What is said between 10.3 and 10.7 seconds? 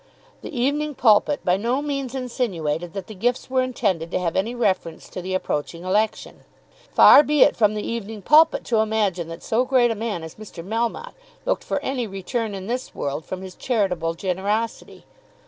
Mr.